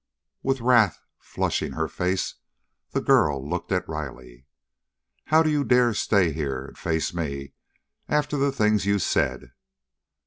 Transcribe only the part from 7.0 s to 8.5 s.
me after